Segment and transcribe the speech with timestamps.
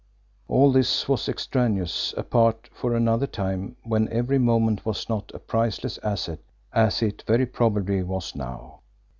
[0.47, 5.99] All this was extraneous, apart for another time, when every moment was not a priceless
[6.01, 6.39] asset
[6.73, 8.79] as it very probably was now.